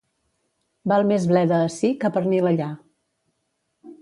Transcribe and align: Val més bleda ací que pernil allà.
Val 0.91 1.05
més 1.11 1.27
bleda 1.33 1.59
ací 1.67 1.93
que 2.05 2.13
pernil 2.17 2.51
allà. 2.53 2.71